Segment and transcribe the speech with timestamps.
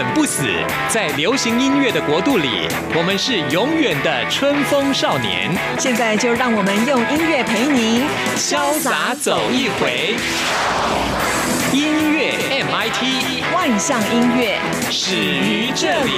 [0.00, 0.44] 滚不死，
[0.88, 2.66] 在流行音乐的国度里，
[2.96, 5.54] 我们是永远的春风少年。
[5.78, 8.00] 现在就让我们用音乐陪您
[8.34, 10.16] 潇洒走一回。
[11.74, 14.58] 音乐 MIT，万象音乐
[14.90, 16.12] 始于这里。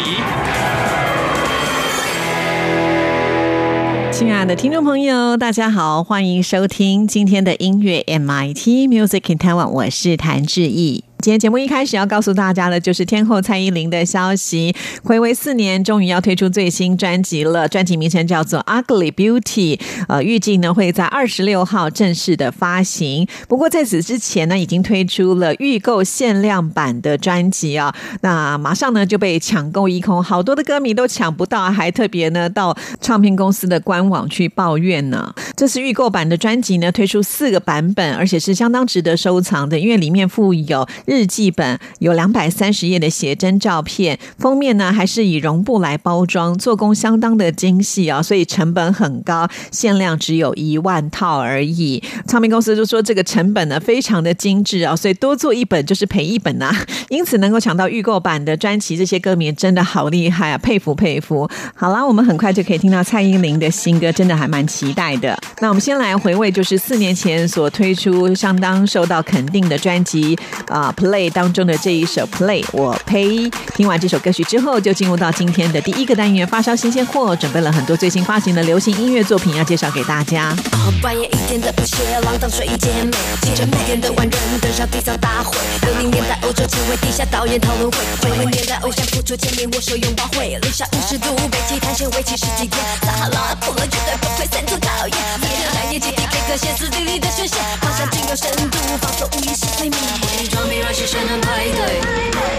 [4.13, 11.03] 亲爱的听众朋友，大家好，欢迎收听今天的音乐 MIT Music in Taiwan，我是谭志毅。
[11.23, 14.75] 今天节目一开始要告诉大家的，就是天后蔡依林的消息。
[15.05, 17.69] 回违四年，终于要推出最新专辑了。
[17.69, 19.77] 专辑名称叫做《Ugly Beauty》，
[20.09, 23.29] 呃，预计呢会在二十六号正式的发行。
[23.47, 27.95] 不过在此之前呢，已经推出了预购限量版的专辑啊。
[28.23, 35.33] 那马上呢就被抢购一空，好多的歌迷都抢不到，还特别呢到唱片公司的官网去抱怨呢。
[35.57, 40.85] 这次预购版的专辑呢，推出四个版本，而且是相当值得收藏的，因为里面附有。
[41.13, 52.03] 日记本有两百三十页的写真照片，封面呢还是以绒布来包装，做工相当的精细啊，所以成本很高，限量只有一万套而已。
[52.27, 56.75] 唱片公司就说这个成本呢非常的精致啊，所以多做一本就是赔一本呐。
[57.11, 61.47] 因此能够抢到预购版的专辑，这些歌迷真的好厉害啊，佩服佩服。
[61.75, 65.39] 好啦，我们很快就可以听到蔡依林的新歌，真的还蛮期待的。
[65.61, 70.35] 那我们先来回味，就是四年前所推出相当受到肯定的专辑
[70.69, 70.91] 啊。
[71.03, 73.51] Play 当中的这一首 Play，我呸！
[73.75, 80.55] 听完这首歌曲之后，就进入到今天的第一个单元——发烧新鲜货，准备了很多最新发行的流行音乐作品要介绍给大家。
[81.03, 83.11] 半夜一点的不屑，浪荡睡衣姐妹，
[83.43, 85.57] 记着每天的万人登上地上大会。
[85.83, 95.17] 六零年代欧洲成为地下导演讨论会，九零年代偶像复出签名握手拥抱会，零下五十度北极探险为期十几天，撒哈拉破了绝对不会散出讨厌。
[95.41, 99.99] 每天两夜集体给个歇斯底里的宣泄，放下仅有深度，放松无意识催眠。
[100.39, 102.01] 伪装迷是谁能排队？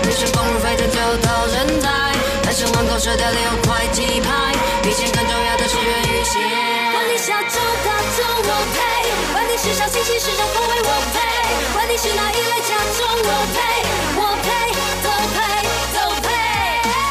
[0.03, 1.87] 女生光如沸腾就讨人才，
[2.43, 4.51] 男生玩口舌条六块鸡排，
[4.81, 6.41] 比钱更重要的是人与心。
[6.91, 8.77] 管你小众大众我配，
[9.33, 11.21] 管你时尚新奇时尚风味我配，
[11.73, 13.61] 管你是哪一类假装我配，
[14.17, 14.49] 我配
[15.05, 15.37] 都配
[15.93, 16.33] 都配。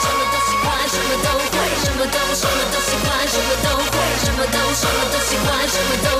[0.02, 1.54] 什么都喜欢，什么都会，
[1.86, 3.94] 什么都什么都喜欢，什么都会，
[4.26, 6.18] 什么都什么都喜欢，什么都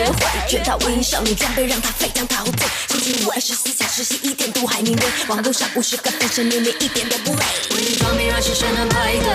[0.00, 2.66] 男友的约会，全套无印少女装备让他非常陶醉。
[2.88, 7.44] 星期五二十四小时洗一点都还明媚，网络上五十个单身年龄一点都不累。
[7.76, 9.28] 伪装迷乱是谁能排队？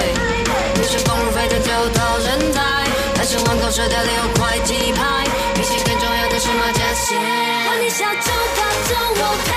[0.76, 2.60] 女生光如沸腾就讨人才，
[3.16, 5.24] 男生玩口舌条六块鸡排，
[5.54, 7.16] 比起更重要的是马甲线。
[7.66, 9.54] 管你小众大众我配，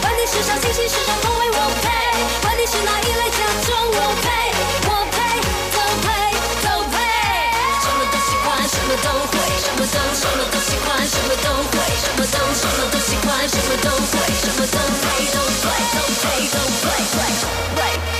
[0.00, 1.90] 管你时尚新奇时尚风味我配，
[2.42, 4.61] 管你是哪一类假众我配，我配
[8.92, 9.38] 么都会。
[9.58, 15.64] 什么都什么都喜欢，什么都会，什么都什么都喜欢，什么都会，什么都会都会，
[16.52, 17.26] 都会都
[17.74, 18.11] 对，对对对。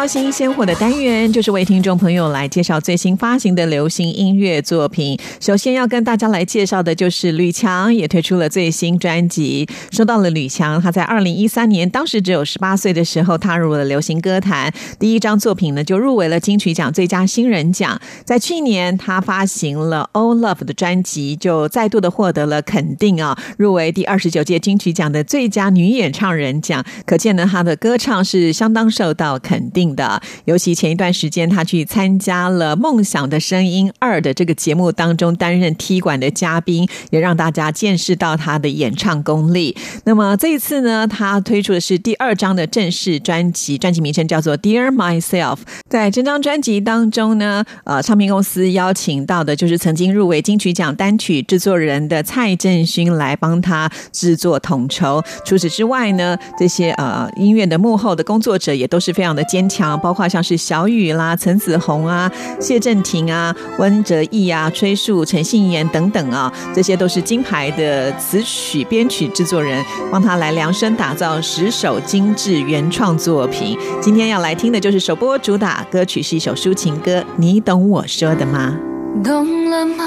[0.00, 5.18] 发烧新鲜货的单元，就是为听众朋友来介绍最新发行的流行音乐作品。
[5.40, 9.68] 首先要跟大家来介绍的就是吕强，也推出了最新专辑。
[9.90, 18.00] 说到了吕强，他在二零一三年，当时只有十八岁的时候，踏入了流行歌坛，第一张作品呢就入围了金曲奖最佳新人奖。
[18.24, 26.82] 在去年，他发行了《All Love》的专辑，就再度的获得了肯定啊，入围第二十九届金曲奖的最佳女演唱人奖。
[27.04, 29.70] 可见呢，他的歌唱是相当受到肯。
[29.72, 39.74] 定的，尤其前一段时间，他去参加了《梦想的声音二》的这个节目当中，担任踢馆的嘉宾，也让大家见识到他的演唱功力。
[40.04, 45.56] 那么这一次呢，他推出的是第二张的正式专辑，专辑名称叫做《Dear Myself》。
[45.88, 55.22] 在这张专辑当中呢，呃，唱片公司邀请到的就是曾经入围金曲奖单曲制作人的蔡振勋来帮他制作统筹。
[55.46, 59.70] 除此之外呢，这些呃音乐的幕后的工作者也都是非常的坚。
[59.70, 62.30] 强包括像是小雨啦、陈子红啊、
[62.60, 73.78] 谢振廷啊、温哲毅啊、崔树、陈信言等等啊，这些都是金牌的词曲编曲制作人，帮他来量身打造十首精致原创作品。
[74.00, 78.76] 今天要来听的就是首播主打歌曲，是一首抒情歌，你懂我说的吗？
[79.24, 80.04] 懂了吗？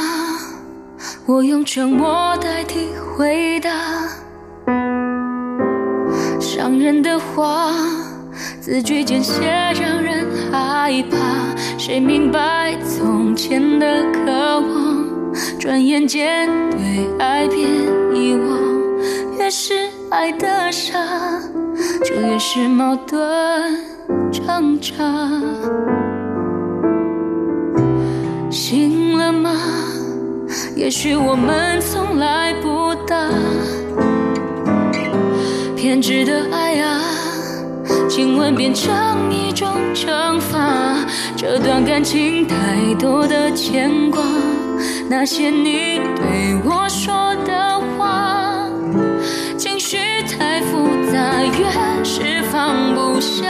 [1.26, 2.88] 我用沉默代替
[3.18, 3.70] 回答，
[6.40, 8.03] 伤人的话。
[8.60, 11.18] 字句间写让人害怕，
[11.78, 15.06] 谁明白从前的渴望，
[15.60, 17.68] 转眼间对爱变
[18.14, 18.58] 遗忘。
[19.38, 19.74] 越是
[20.10, 20.98] 爱的傻，
[22.06, 23.20] 就越是矛盾
[24.32, 24.94] 挣扎。
[28.50, 29.52] 醒了吗？
[30.76, 33.28] 也许我们从来不大，
[35.76, 36.63] 偏执的爱。
[38.16, 40.96] 亲吻变成一种惩罚，
[41.36, 42.56] 这段感情太
[43.00, 44.22] 多的牵挂，
[45.10, 48.70] 那些你对我说的话，
[49.58, 49.98] 情绪
[50.30, 53.50] 太复杂，越是放不下。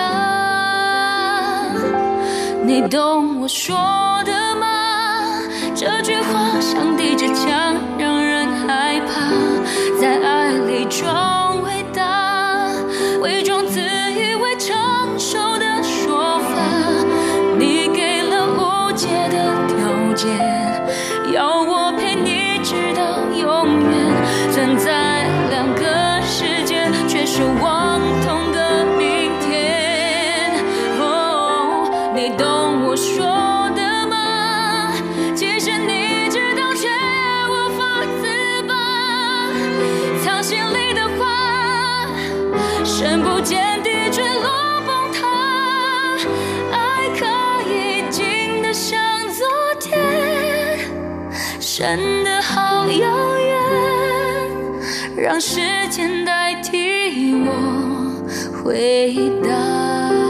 [2.63, 3.75] 你懂我说
[4.23, 5.41] 的吗？
[5.75, 9.29] 这句话像抵着枪，让人害怕，
[9.99, 11.52] 在爱里装。
[20.23, 20.52] 真
[55.23, 58.21] 让时间代替我
[58.61, 60.22] 回答。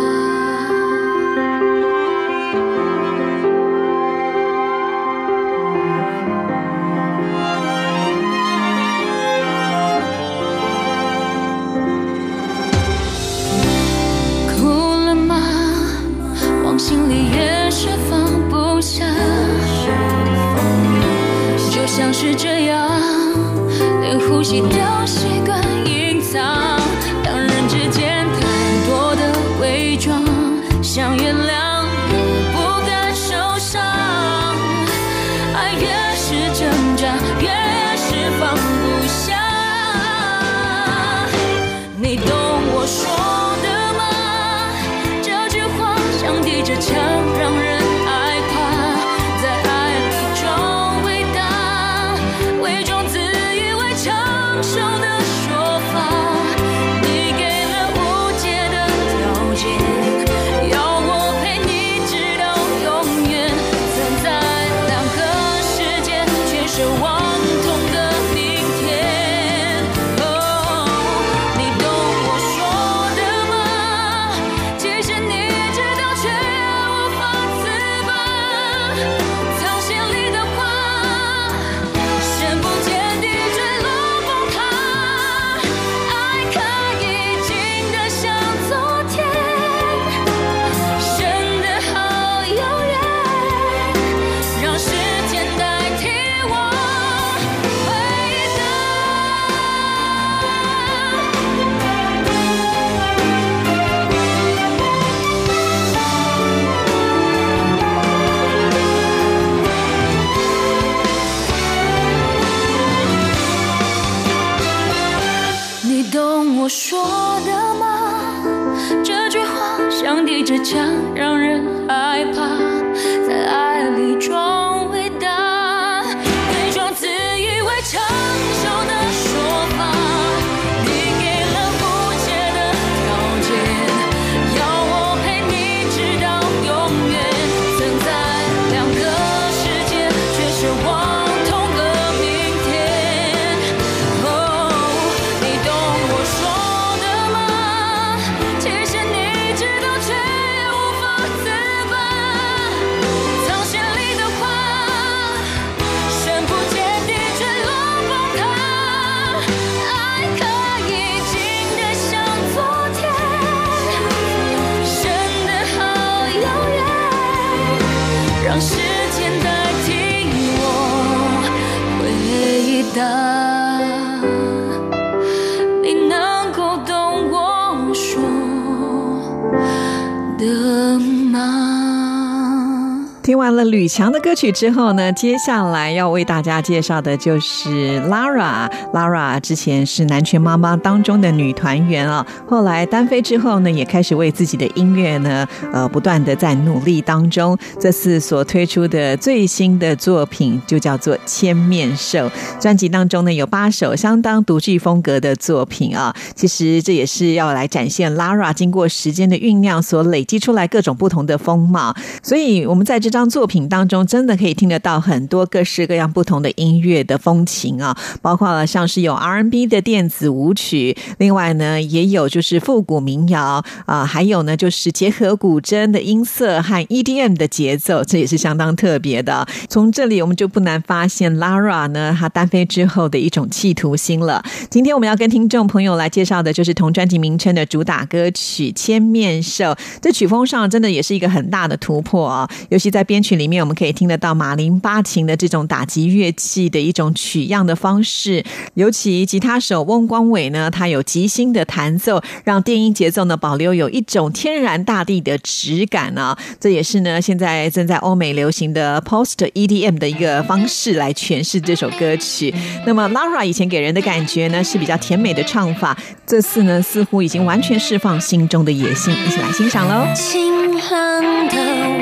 [183.65, 188.69] 吕强的歌曲之后呢，接下来要为大家介绍的就是 Lara。
[188.93, 197.57] Lara 之前是南拳妈妈当中的女团员啊，后来单飞之后呢，也开始为自己的音乐呢，呃，不断的在努力当中。
[197.79, 202.19] 这次所推出的最新的作品就叫做《千面兽》，
[202.59, 206.15] 专辑当中呢有八首相当独具风格的作品啊。
[206.33, 211.93] 其实这也是要来展现 Lara 经过时间的酝酿所累积出来各种不同的风貌。
[212.21, 229.47] 所以我们在这张作品品当中，真的可以听得到很多各式各样不同的音乐的风情啊，包括了像是有 R N B 的电子舞曲，另外呢也有就是复古民谣啊，还有呢就是结合古筝的音色和 EDM 的节奏，这也是相当特别的。
[229.69, 234.43] 从这里我们就不难发现 Lara 呢，她单飞之后的一种企图心了。
[234.71, 239.65] 今天我们要跟听众朋友来介绍的就是同专辑名称的主打歌曲《千面兽》，
[240.01, 243.03] 这曲风上真的也是一个很大的突破啊，尤其在。
[243.03, 248.43] 编曲里里面，我们可以听得到马林巴琴的这种打击乐器的一种取样的方式，
[248.75, 256.35] 尤其吉他手翁光伟呢，他有即兴的弹奏，让电音节奏呢保留有一种天然大地的质感呢。
[256.59, 262.53] 这也是呢现在正在欧美流行的 Post EDM 的一个方式来诠释这首歌曲。
[262.85, 270.07] 那么 Lara 以前给人的感觉呢是比较甜美的唱法，这次呢似乎已经完全释放心中的野性，一起来欣赏喽。
[270.15, 271.57] 晴朗的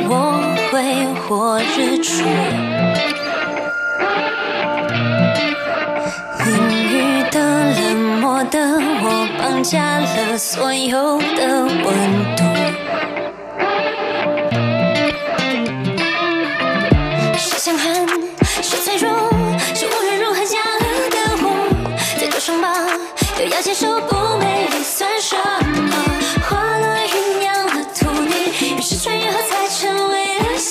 [0.09, 0.81] 我会
[1.27, 2.23] 或日出，
[6.45, 6.49] 阴
[6.87, 11.75] 雨的冷漠的我绑架了所有的温
[12.37, 12.43] 度。
[17.37, 18.07] 是强悍，
[18.63, 19.11] 是脆弱，
[19.75, 20.57] 是无论如何下
[21.09, 21.45] 的我，
[22.17, 22.73] 再多伤疤
[23.37, 24.81] 都要接受不美丽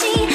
[0.02, 0.29] 为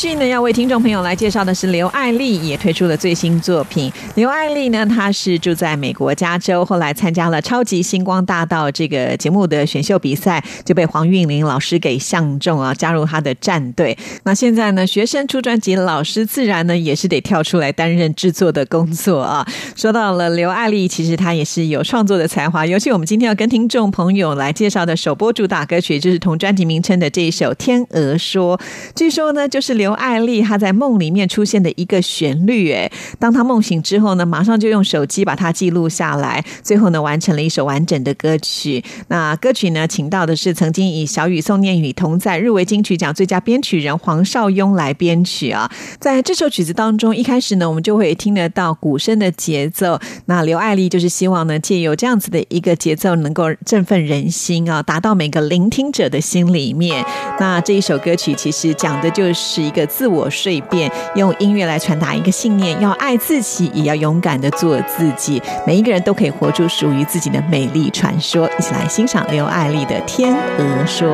[0.00, 3.92] 续呢，要为听众朋友来介绍的是刘爱丽也推出了最新作品。
[4.14, 13.94] 刘爱丽呢，她是住在美国加州，后来参加了《超级星光大道》这个节目的选秀比赛，就被黄韵玲老师给相中啊，加入他的战队。
[14.24, 19.46] 那现在呢，学生出专辑，老师自然呢也是得跳出来担任制作的工作啊。
[19.76, 28.56] 说到了刘爱丽，其实她也是有创作的才华，尤其我们今天要跟听众朋友来介绍的首播主打歌曲，就是同专辑名称的这一首《天鹅说》。
[28.96, 32.70] 据说呢，就是刘刘爱丽她在梦里面出现的一个旋律。
[32.70, 38.84] 哎，当她梦醒之后呢，马上就用手机把它记录下来，最后呢，完成了一首完整的歌曲。
[39.08, 45.68] 那歌曲呢，请到的是曾经以小雨、宋念宇同在入围金曲奖最佳编曲人黄少雍来编曲啊。
[45.98, 49.98] 在这首曲子当中，一开始呢，我们就会听得到鼓声的节奏。
[50.26, 57.04] 那刘爱丽就是希望呢，借由这样子的一个节奏，能够振奋人心啊，达到每个聆听者的心里面。
[57.40, 65.42] 那这一首歌曲其实讲的就是一个自我蜕变，用音乐来传达一个信念：要爱自己，也要勇敢的做自己。
[65.66, 68.48] 每一个人都可以活出属于自己的美丽传说。
[68.58, 71.08] 一起来欣赏刘爱丽的《天鹅说》。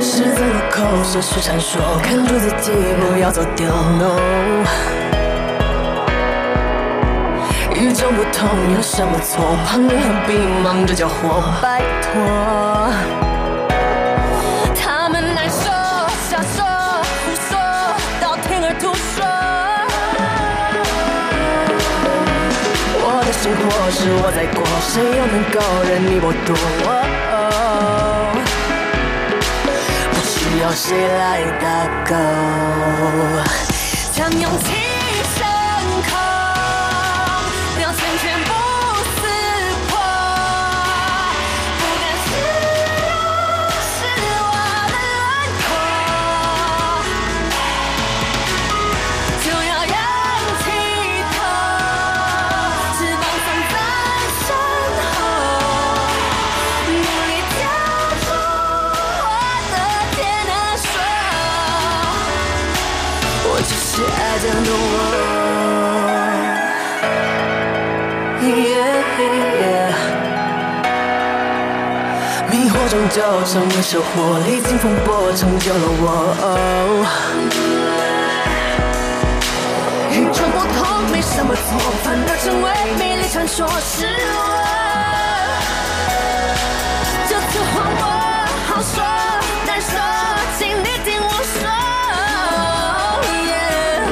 [0.00, 3.66] 十字路口，现实闪烁，看住自己，不要走丢。
[7.74, 9.56] 与众不同有什么错？
[9.66, 11.42] 旁人何必忙着交火？
[11.60, 12.92] 拜托，
[23.94, 26.56] 是我在过，谁又能够任你剥夺？
[30.10, 31.64] 不需要谁来打
[32.08, 32.10] 勾，
[34.12, 34.81] 将勇气。
[73.12, 77.04] 就成为收获，历经风波成就了我。
[80.10, 81.60] 与众不同没什么错，
[82.02, 83.68] 反而成为美丽传说。
[83.80, 84.40] 是我，
[87.28, 88.02] 这次换我
[88.66, 89.04] 好说
[89.66, 89.92] 难说，
[90.58, 91.68] 请你听我说。
[93.44, 94.08] Yeah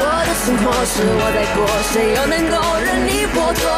[0.24, 1.60] 的生活是我在过，
[1.92, 3.68] 谁又能够任你剥夺？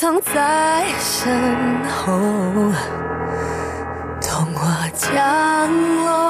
[0.00, 1.30] 藏在身
[1.84, 2.10] 后，
[4.18, 5.70] 童话降
[6.06, 6.29] 落，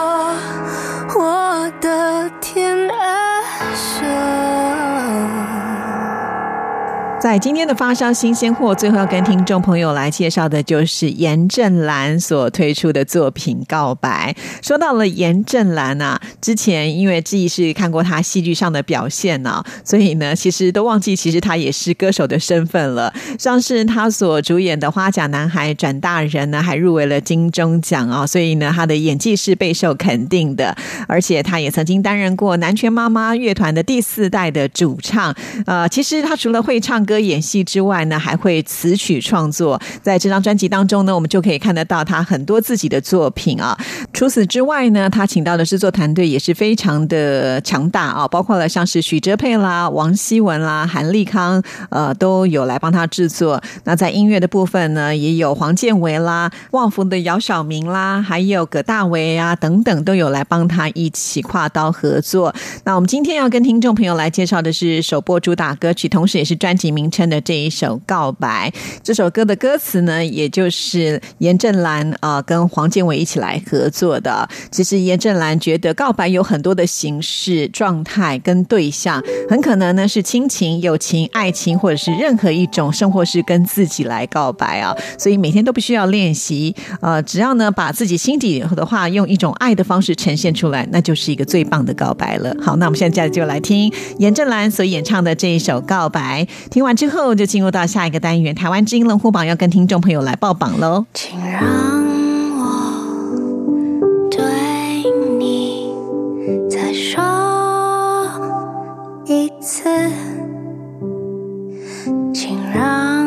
[7.21, 14.35] 在今天的发烧新鲜货，最后要跟听众朋友来介绍的就是严正兰所推出的作品《告白》。
[14.67, 23.13] 说到了严正兰啊，之前因为记忆是看过他戏剧上的表现呢，所以呢，其实都忘记其实他也是歌手的身份了。
[23.39, 30.75] 像是他所主演的《花甲男孩转大人》呢，还入围了金钟奖啊，所以呢，他的演技是备受肯定的。
[31.07, 35.35] 而且他也曾经担任过南拳妈妈乐团的第四代的主唱。
[35.67, 37.05] 呃，其实他除了会唱。
[37.11, 39.81] 歌演戏之外呢，还会词曲创作。
[40.01, 43.77] 在这张专辑当中呢，我们就可以看得到他很多自己的作品啊。
[44.13, 53.61] 除此之外呢，他请到的制作团队也是非常的强大啊，包括了像是许哲佩啦、王希文啦、韩立康，呃，都有来帮他制作。
[53.83, 62.55] 那在音乐的部分呢，也有黄建伟啦、旺福的姚晓明啦，还有葛大为啊等等，都有来帮他一起跨刀合作。
[62.85, 68.71] 那我们今天要跟听众朋友来介绍的是首播主打歌曲，同时也是专辑名名称的这一首《告白》。
[69.03, 74.47] 这首歌的歌词呢，也就是严正兰啊跟黄建伟一起来合作的。
[74.71, 84.95] 其实严正兰觉得告白有很多的形式、状态跟对象，很可能呢是亲情、友情、爱情，或者是任何一种生活是跟自己来告白啊。
[85.19, 92.55] 所以每天都必须要练习，呃，只要呢把自己心底的话用一种爱的方式呈现出来，那就是一个最棒的告白了。
[92.61, 96.45] 好，那我们现在就来听严正兰所演唱的这一首《告白》。
[96.71, 101.05] 听完之后，就进入到下一个单元——台湾之音龙虎榜，要跟听众朋友来报榜喽。
[101.15, 101.63] 请让
[102.59, 102.69] 我
[104.31, 104.43] 对
[105.39, 105.93] 你
[106.69, 107.23] 再说
[109.27, 109.85] 一次，
[112.35, 113.25] 请让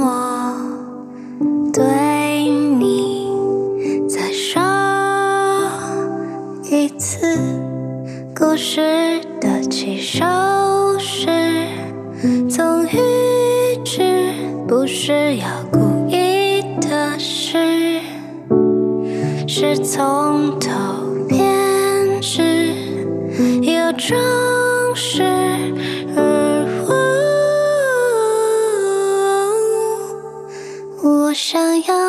[0.00, 0.54] 我
[1.72, 2.48] 对
[2.78, 3.28] 你
[4.08, 4.62] 再说
[6.70, 7.38] 一次，
[8.34, 10.24] 故事的起手
[10.98, 11.28] 式
[12.48, 12.81] 从，
[14.74, 18.00] 不是要故意的事，
[19.46, 20.70] 是从头
[21.28, 22.72] 编织，
[23.60, 24.18] 有装
[24.94, 25.22] 饰，
[31.02, 32.01] 我想要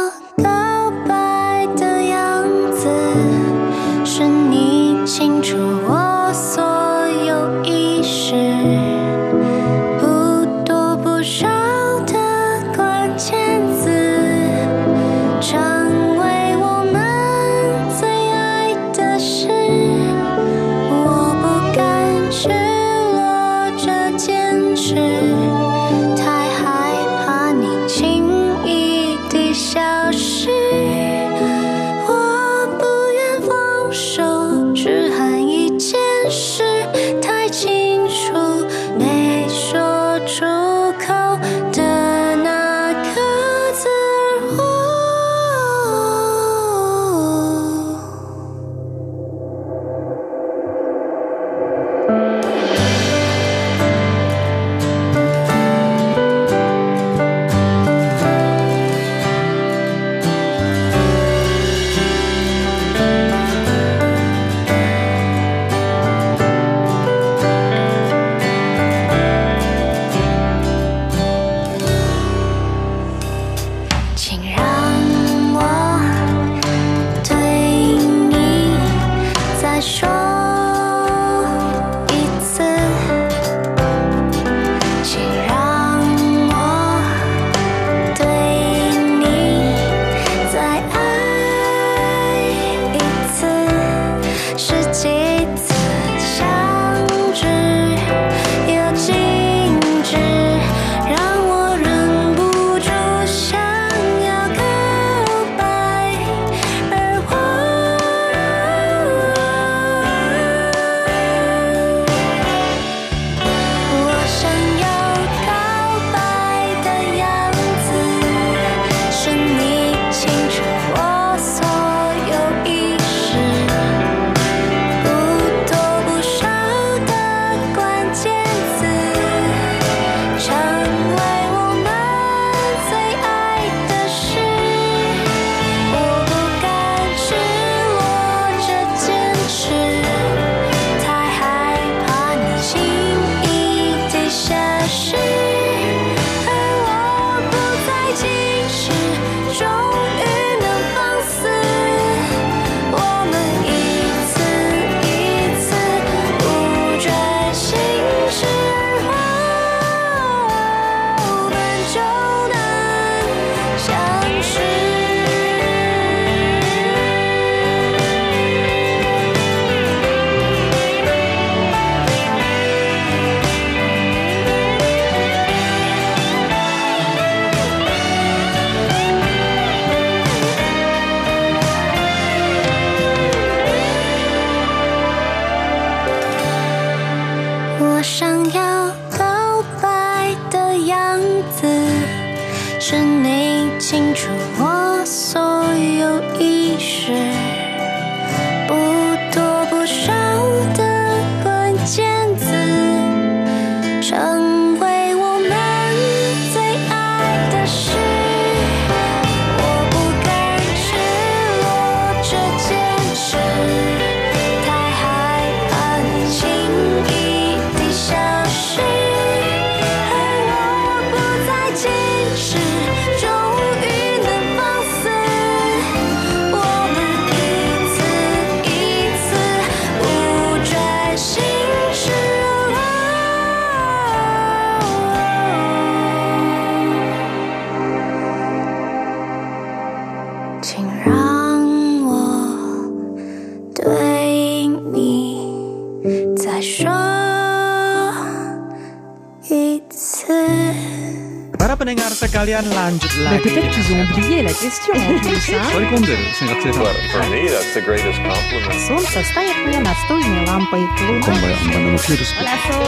[251.59, 253.35] Para pendengar sekalian lanjut lagi.
[253.35, 255.63] Mais peut-être qu'ils ont oublié la question en plus, hein?
[255.71, 256.83] Sorry, comme de l'eau, c'est un petit peu.
[257.11, 258.71] For me, that's the greatest compliment.
[258.87, 261.19] Son, ça se fait rien à ce temps, une lampe et tout.
[261.25, 262.39] Comme moi, on va nous faire de ce que...
[262.39, 262.79] Hola, son,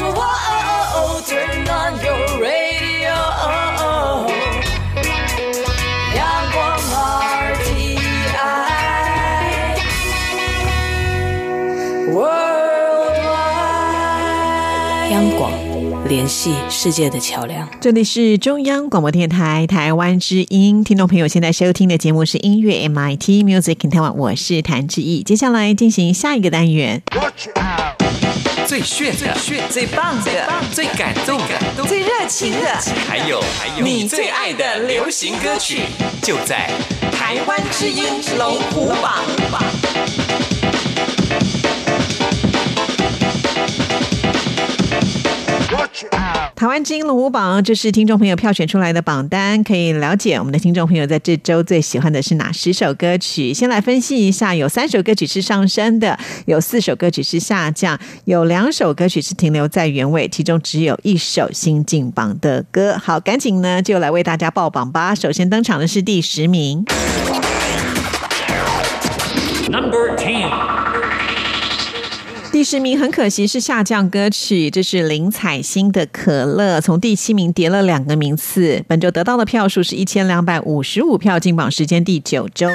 [0.00, 3.93] Oh, oh, oh, oh, turn on your radio, oh, oh.
[15.14, 15.52] 央广，
[16.08, 17.68] 联系世界的桥梁。
[17.80, 25.22] 这里是中央广播电台台湾之音，听众朋友现在收听的节目是音乐 MIT Music in Taiwan，我是谭志毅。
[25.22, 27.00] 接下来进行下一个单元，
[28.66, 29.36] 最炫的、
[29.70, 32.74] 最棒的、最感动的、最热情的
[33.06, 35.82] 还有还有你最爱的流行歌曲，
[36.22, 36.68] 就在
[37.12, 38.04] 台湾之音
[38.36, 39.22] 龙虎榜。
[46.56, 53.54] 台湾之音龙虎榜，这是听众朋友票选出来的榜单，可以了解我们的听众朋友在这周最喜欢的是哪十首歌曲。
[53.54, 62.98] 先来分析一下，有三首歌曲是上升的，有四首歌曲是下降，有两首歌曲是停留在原位，其中只有一首新进榜的歌。
[63.00, 65.14] 好，赶紧呢就来为大家报榜吧。
[65.14, 66.84] 首先登场的是第十名。
[69.68, 70.48] Number Ten，
[72.54, 78.84] 第十名很可惜是下降歌曲，这是林采欣的《可乐》，从第七名跌了两个名次。
[78.86, 82.68] 本周得到的票数是一千两百五十五票，进榜时间第九周。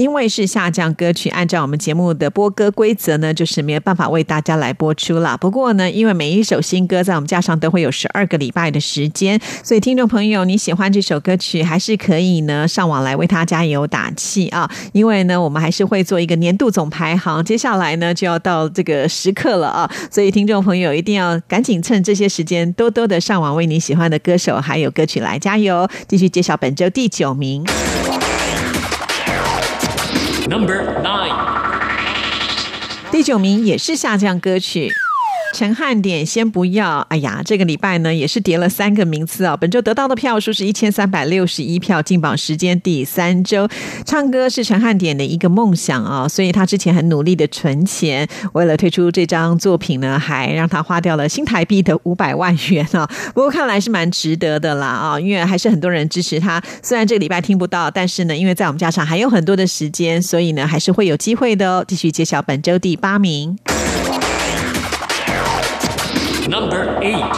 [0.00, 5.36] 因为是下降歌曲，按照我们节目的播歌规则呢，就是没有办法为大家来播出了。
[5.36, 14.70] 不过呢，因为每一首新歌在我们架上都会有十二个礼拜的时间，所以听众朋友，你喜欢这首歌曲，还是可以呢上网来为它加油打气啊！
[14.92, 19.90] 因为呢，我们还是会做一个年度总排行，接下来呢就要到这个时刻了啊！
[20.10, 25.86] 所以听众朋友一定要赶紧趁这些时间，多多的上网为你喜欢的歌手还有歌曲来加油。
[26.08, 27.62] 继续揭晓本周第九名。
[30.50, 31.32] Number Nine，
[33.12, 34.92] 第九名也是下降歌曲。
[35.52, 43.68] 陈汉典先不要，哎呀，这个礼拜呢也是跌了三个名次啊、本周得到的票数是一千三百六十一票，进榜时间第三周。
[44.06, 53.06] 唱歌是陈汉典的一个梦想啊、所以他之前很努力的存钱，为了推出这张作品呢，还让他花掉了新台币的五百万元啊。
[53.34, 56.62] 不过看来是蛮值得的啦啊，因为还是很多人支持他。
[56.82, 61.84] 虽然这个礼拜听不到，但是呢，因为在我们家上还有很多的时间，所以呢还是会有机会的哦。
[61.86, 63.58] 继续揭晓本周第八名。
[66.50, 67.32] Number Eight，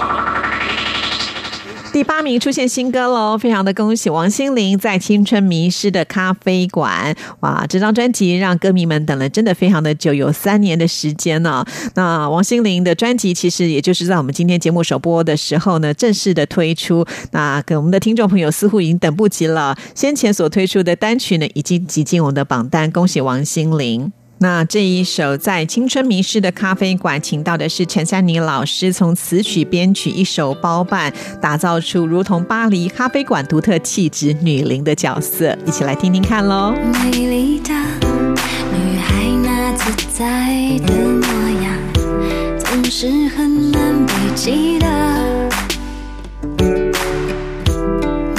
[1.93, 7.67] 第八名出现新歌喽，非常的恭喜王心凌在《青春迷失的咖啡馆》哇！
[7.69, 11.63] 这张专辑让歌迷们等了真的非常的久，有三年的时间呢、
[11.95, 17.05] 那王心凌的专辑其实也就是在我们今天节目首播的时候呢，正式的推出。
[17.33, 24.11] 那给我们的听众朋友似乎已经等不及了，先前所推出的单曲呢，已经挤进我们的榜单，恭喜王心凌。
[24.43, 36.75] 那这一首在青春迷失的咖啡馆，请到的是陈珊妮老师，从词曲编曲一手包办，打造出如同巴黎咖啡馆独特气质女伶的角色，一起来听听看喽。
[37.05, 37.73] 美丽的
[38.73, 41.25] 女孩那自在的模
[41.63, 41.73] 样，
[42.59, 44.89] 总是很难被记得。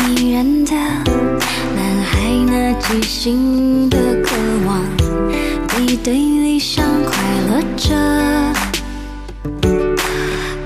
[0.05, 3.97] 迷人的男孩那即兴的，
[5.97, 7.15] 对理想快
[7.49, 7.93] 乐着。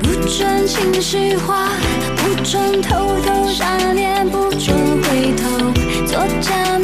[0.01, 1.69] 不准情绪化，
[2.15, 5.71] 不准偷偷想念，不准回头，
[6.05, 6.76] 做假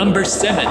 [0.00, 0.66] Number seven.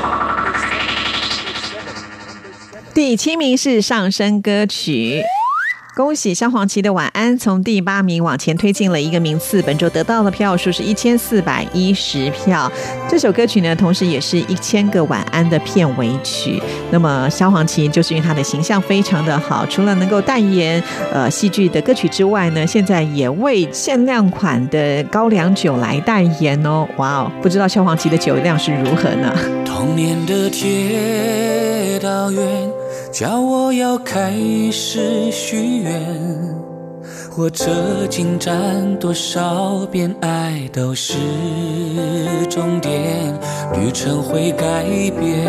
[2.96, 5.24] 第七名是上升歌曲。
[6.00, 12.72] 恭喜萧煌奇的晚安，从第八名往前推进了一个名次，本周得到的票数是一千四百一十票。
[13.10, 16.64] 这首歌曲呢，同时也是一千个晚安的片尾曲。
[16.90, 20.82] 那么萧煌奇就是因为他的形象非常的好，除了能够代言
[21.12, 26.88] 呃戏剧的歌曲之外呢，现在也为限量款的高粱酒来代言哦。
[26.96, 29.38] 哇哦，不知道萧煌奇的酒量是如何呢？
[29.66, 32.72] 童年的铁道员
[33.12, 34.32] 叫我要开
[34.72, 35.91] 始许愿，
[37.32, 37.65] 火车
[38.08, 41.15] 进站多少遍，爱都是
[42.52, 43.34] 终点，
[43.74, 44.84] 旅程会改
[45.19, 45.48] 变。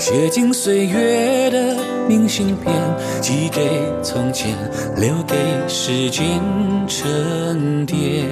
[0.00, 1.76] 写进岁月的
[2.08, 2.74] 明信片，
[3.20, 4.50] 寄给从前，
[4.96, 5.36] 留给
[5.68, 6.40] 时间
[6.88, 8.26] 沉淀。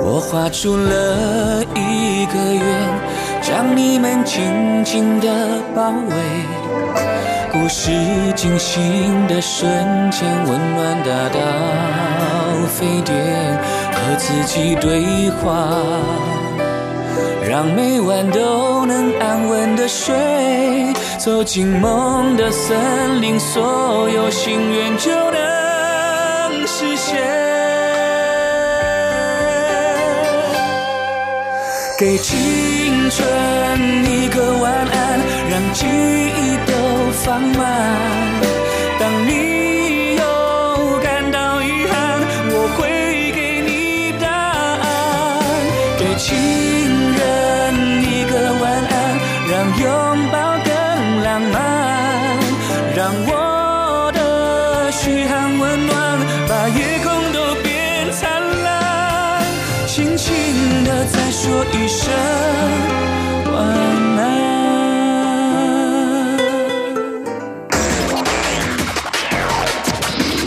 [0.00, 3.00] 我画出了一个圆，
[3.58, 5.28] 让你们紧紧的
[5.74, 6.14] 包围。
[7.50, 7.90] 故事
[8.36, 9.68] 进行的瞬
[10.12, 11.40] 间，温暖大到
[12.68, 13.16] 沸点，
[13.90, 15.76] 和自己对话，
[17.48, 20.14] 让每晚都能安稳的睡。
[21.18, 27.18] 走进梦的森林，所有心愿就能实现。
[31.98, 38.57] 给青一个晚安，让记忆都放慢。
[61.72, 62.12] 一生
[63.52, 63.56] 晚
[64.18, 64.18] 安。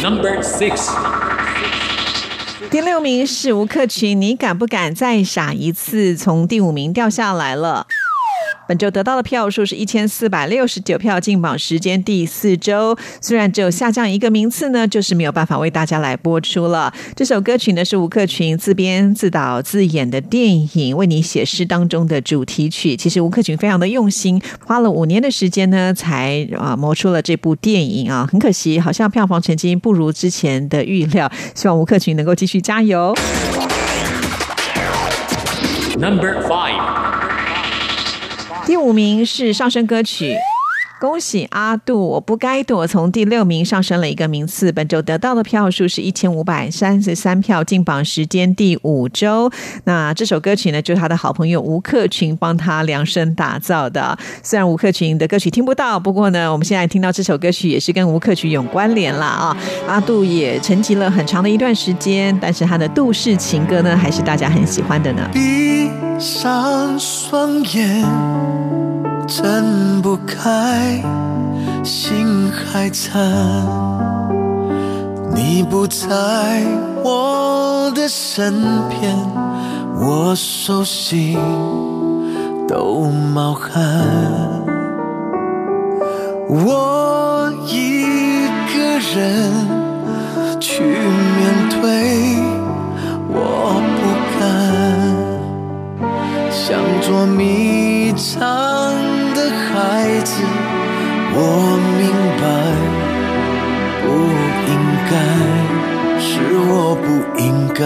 [0.01, 0.91] Number six.
[2.69, 6.15] 第六名是吴克群，你敢不敢再傻一次？
[6.15, 7.85] 从第五名掉下来了。
[8.71, 16.93] 本周得到的票数是一千四百六十九票，进榜时间第四周，虽然只有下降一个名次呢，就是没有办法为大家来播出了。
[17.13, 22.95] 这首歌曲呢是吴克群自编自导自演的电影《为你写诗》当中的主题曲。
[22.95, 28.25] 其实吴克群非常的用心，花了五年的时间呢，才啊磨出了这部电影啊。
[28.31, 31.29] 很可惜，好像票房成绩不如之前的预料。
[31.53, 33.13] 希望吴克群能够继续加油。
[35.97, 37.20] Number five.
[38.71, 40.33] 第五名是上升歌曲。
[41.01, 44.71] 恭喜阿杜，我不该躲，从第六名上升了一个名次。
[44.71, 49.51] 本周得到的票数是一千五百三十三票，进榜时间第五周。
[49.85, 54.15] 那这首歌曲呢，就是他的好朋友吴克群帮他量身打造的。
[54.43, 59.57] 虽然吴克群的歌曲听不到，不过呢，我们现在听到这首歌曲也是跟吴克群有关联了啊。
[59.87, 65.27] 阿杜也沉寂了很长的一段时间，但是他的杜氏情歌呢，还是大家很喜欢的呢。
[65.33, 65.89] 闭
[66.19, 68.05] 上双眼，
[69.27, 71.01] 睁不开，
[71.83, 73.21] 心还残。
[75.33, 76.07] 你不在
[77.03, 79.15] 我的身边，
[79.99, 81.37] 我手心
[82.67, 83.71] 都冒汗。
[86.49, 88.05] 我一
[88.73, 89.19] 个人
[90.59, 91.79] 去面对，
[93.29, 93.35] 我
[93.97, 94.01] 不
[94.37, 94.39] 敢。
[96.51, 98.39] 像捉迷藏
[99.73, 100.33] 孩子，
[101.33, 101.37] 我
[101.97, 102.03] 明
[102.41, 102.43] 白，
[104.03, 104.05] 不
[104.67, 104.71] 应
[105.09, 105.13] 该，
[106.19, 106.29] 是
[106.69, 107.05] 我不
[107.39, 107.43] 应
[107.73, 107.79] 该。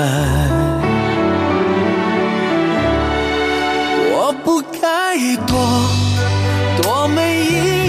[4.12, 4.48] 我不
[4.82, 4.84] 该
[5.46, 5.54] 躲，
[6.82, 7.85] 多没意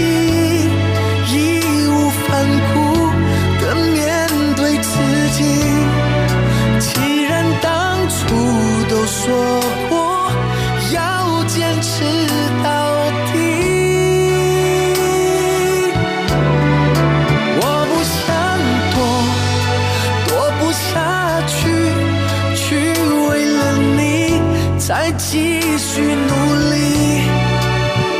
[25.17, 26.31] 继续努
[26.71, 26.75] 力，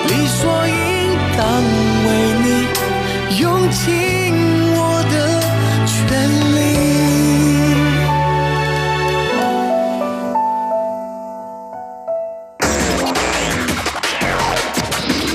[0.08, 0.74] 理所应
[1.38, 1.42] 当
[2.04, 2.08] 为
[2.44, 2.46] 你
[3.40, 3.86] 用尽
[4.76, 5.16] 我的
[5.88, 5.96] 全
[6.56, 6.58] 力。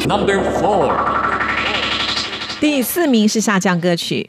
[0.06, 0.92] Number four，
[2.60, 4.28] 第四名是下降歌曲。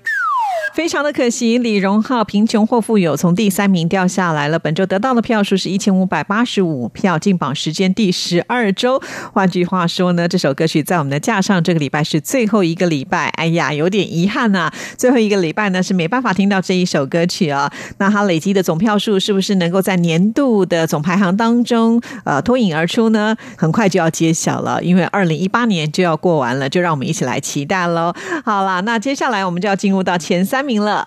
[0.73, 4.57] 非常的可惜，李荣浩《贫穷或富有》从第三名掉下来了。
[4.57, 8.99] 本周得到的票数是一千五百八十五票，进榜时间第十二周。
[9.33, 13.27] 换句话说呢，这首歌曲在我们的架上这个礼拜是最后一个礼拜。
[13.35, 17.71] 哎呀，有点遗憾呐、最后一个礼拜呢是没办法听到这一首歌曲啊。
[17.99, 23.35] 那它累积的总票数是不是能够在年度的总排行当中呃脱颖而出呢？
[23.55, 28.11] 很快就要揭晓了，因为二零一八年就要过完了，就让我们一起来期待喽。
[28.43, 31.05] 好啦，那接下来我们就要进入到前三名了。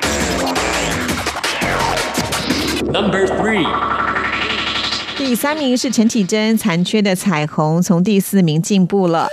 [2.92, 3.66] Number three，
[5.16, 9.28] 第三名是陈绮贞《残缺的彩虹》，从第四名进步了。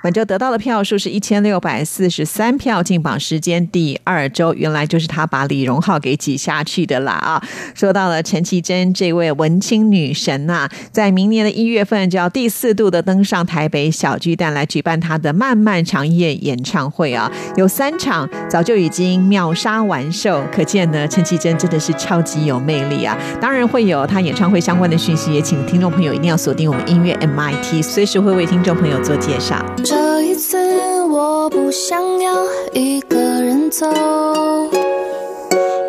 [0.00, 7.42] 本周得到的票数是一千六百四十三票，进榜时间第二周，原来就是他把李荣浩给挤下去的啦啊！
[7.74, 23.18] 说到了陈绮贞这位文青女神呐、在明年的一月份就要第四度的登上台北小巨蛋来举办她的漫漫长夜演唱会啊，有三场早就已经秒杀完售，可见呢陈绮贞真的是超级有魅力啊！
[23.40, 29.58] 当然会有她演唱会相关的讯息，也请听众朋友一定要锁定我们音乐 MIT，随时会为听众朋友做介绍。
[29.88, 33.86] 这一次我不想要一个人走，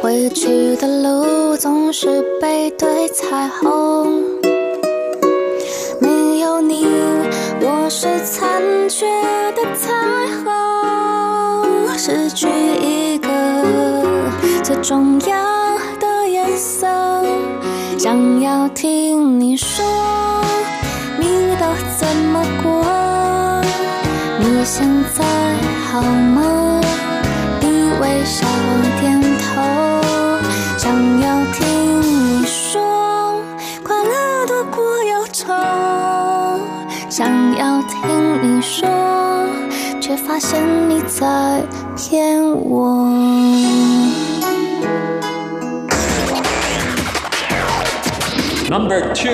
[0.02, 4.24] 回去的路总是背对彩虹。
[6.00, 6.88] 没有你，
[7.60, 9.06] 我是残缺
[9.52, 9.92] 的彩
[10.46, 12.48] 虹，失去
[12.82, 13.28] 一个
[14.64, 16.88] 最重要的颜色。
[17.98, 19.84] 想要听你说，
[24.72, 25.26] 现在
[25.88, 26.80] 好吗？
[27.60, 28.46] 你微笑
[29.02, 29.64] 点头，
[30.78, 33.42] 想要听你说
[33.84, 35.52] 快乐多过忧愁，
[37.10, 38.00] 想要听
[38.44, 38.88] 你说，
[40.00, 41.64] 却发现你在
[41.98, 43.10] 骗我。
[48.70, 49.34] Number two，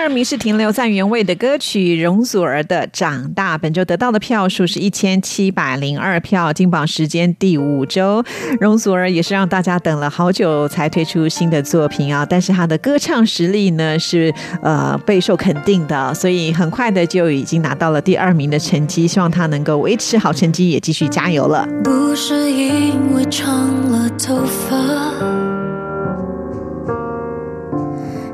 [0.00, 8.24] 二名是停留在原位的歌曲容祖儿的《长大》，本周得到的票数是一千七百零二票，金榜时间第五周。
[8.58, 14.32] 容祖儿也是让大家等了好久才推出新的作品啊，但是她的歌唱实力呢是
[14.62, 21.68] 呃备受肯定的，所以很快的就已经拿到了第二名的成绩，希望她能够维持好成绩，也继续加油了。
[21.84, 24.78] 不是因为长了头发，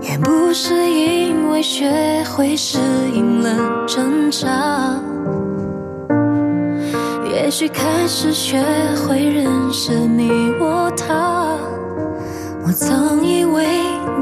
[0.08, 2.78] 也不是因为学会适
[3.12, 4.98] 应了挣扎，
[7.28, 8.62] 也许开始学
[8.96, 10.30] 会认识你
[10.60, 11.58] 我他。
[12.64, 13.66] 我曾以为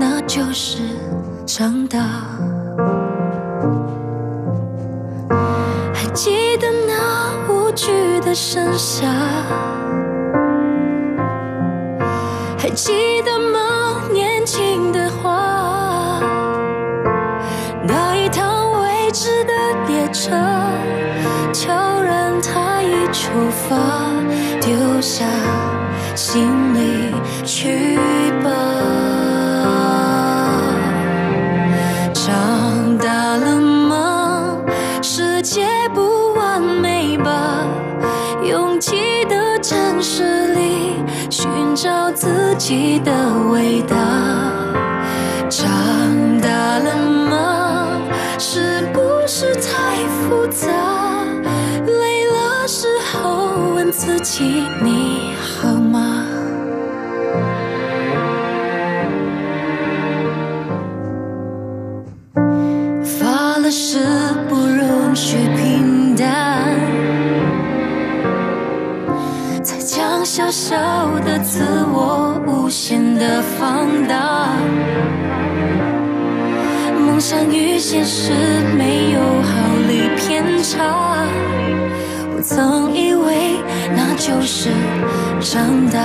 [0.00, 0.78] 那就是
[1.44, 1.98] 长大，
[5.92, 9.06] 还记得那无惧的盛夏。
[12.58, 13.73] 还记得吗？
[23.34, 23.76] 无法，
[24.60, 25.24] 丢下
[26.14, 27.12] 行李
[27.44, 27.98] 去
[28.44, 28.50] 吧。
[32.14, 34.56] 长大了吗？
[35.02, 37.66] 世界不完美吧？
[38.44, 43.12] 拥挤的城市里，寻找自己的
[43.50, 43.96] 伟大。
[54.34, 56.24] 问自己你好吗？
[63.04, 64.00] 发了誓
[64.48, 66.64] 不容许平淡。
[69.62, 70.74] 才将小小
[71.24, 71.62] 的自
[71.92, 74.48] 我无限的放大。
[76.98, 78.32] 梦想与现实
[78.76, 81.24] 没有毫厘偏差，
[82.36, 83.53] 我曾以为
[84.26, 84.70] 就是
[85.38, 86.00] 长大。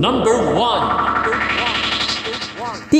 [0.00, 1.09] Number one，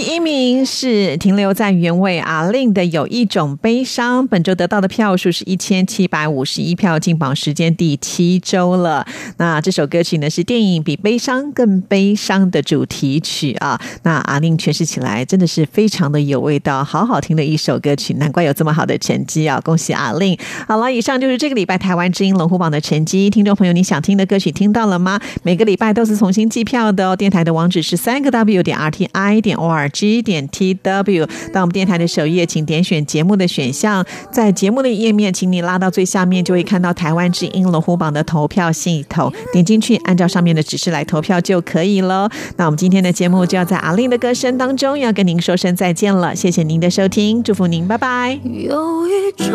[0.03, 9.07] 第一名是停留在原位阿令的有一种悲伤，本周得到的票数是一千七百五十一票，进榜时间第七周了。
[9.37, 13.79] 那这首歌曲呢是电影《比悲伤更悲伤》的主题曲啊。
[14.05, 19.61] 那阿令诠释起来真的是非常的有味道，好好听的一首歌曲，难怪有这么好的成绩啊！
[19.61, 20.35] 恭喜阿令。
[20.67, 23.29] 好了，以上就是这个礼拜台湾之音龙虎榜的成绩。
[23.29, 25.21] 听众朋友，你想听的歌曲听到了吗？
[25.43, 27.15] 每个礼拜都是重新计票的哦。
[27.15, 31.27] 电台的网址是三个 W 点 R T I 点 O R G 点 T W。
[31.53, 42.31] 到我们电台的首页，请点选节目的选项，在节目的页面，请你拉到最下面，就会看到台湾之音龙虎榜的投票系统，点进去，按照上面的指示来投票就可以了。
[42.57, 46.35] 那我们今天的节目就要在阿令的歌声当中，要跟您说声再见了。
[46.35, 48.39] 谢谢您的收听，祝福您，拜拜。
[48.45, 49.51] 有一种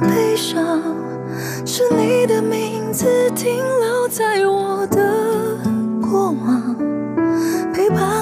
[0.00, 0.82] 悲伤，
[1.66, 5.58] 是你的名字停留在我的
[6.00, 6.76] 过往，
[7.74, 8.21] 陪伴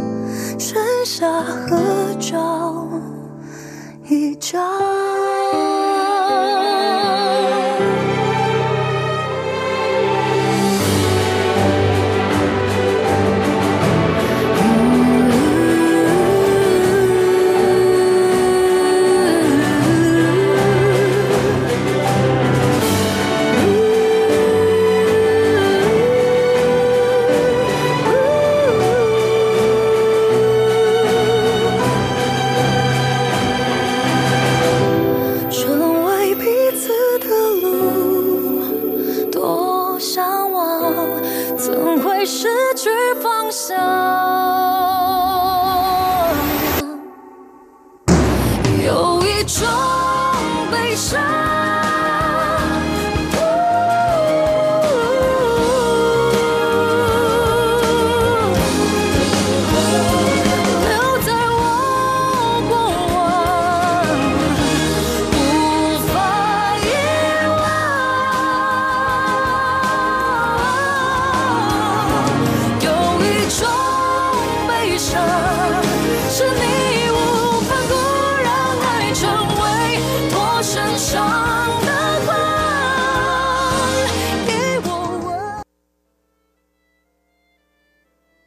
[0.61, 2.87] 剩下合照
[4.07, 4.90] 一张。